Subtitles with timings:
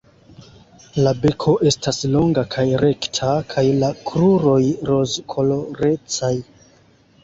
[1.07, 4.59] La beko estas longa kaj rekta kaj la kruroj
[4.93, 6.37] rozkolorecaj.